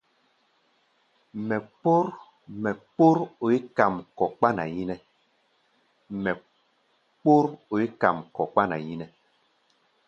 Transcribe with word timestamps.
Mɛ 2.63 2.69
kpór 2.93 3.17
oí 7.75 7.93
kam 8.01 8.15
kɔ 8.35 8.43
kpána 8.53 8.75
yínɛ́. 8.85 9.07